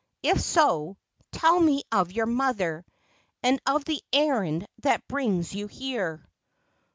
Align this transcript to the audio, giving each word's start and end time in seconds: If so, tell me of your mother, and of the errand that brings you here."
If 0.23 0.41
so, 0.41 0.97
tell 1.31 1.59
me 1.59 1.83
of 1.91 2.11
your 2.11 2.25
mother, 2.25 2.83
and 3.43 3.59
of 3.67 3.85
the 3.85 4.01
errand 4.11 4.65
that 4.79 5.07
brings 5.07 5.53
you 5.53 5.67
here." 5.67 6.25